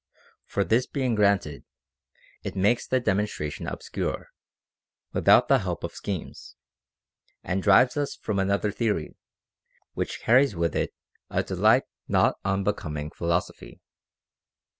For 0.47 0.63
this 0.63 0.87
being 0.87 1.13
granted, 1.13 1.63
it 2.41 2.55
makes 2.55 2.87
the 2.87 2.99
demonstration 2.99 3.67
obscure, 3.67 4.29
without 5.13 5.47
the 5.47 5.59
help 5.59 5.83
of 5.83 5.93
schemes, 5.93 6.55
and 7.43 7.61
drives 7.61 7.95
us 7.97 8.15
from 8.15 8.39
another 8.39 8.71
theory, 8.71 9.15
which 9.93 10.19
carries 10.21 10.55
with 10.55 10.75
it 10.75 10.91
a 11.29 11.43
delight 11.43 11.83
not 12.07 12.39
unbecoming 12.43 13.11
philosophy. 13.11 13.79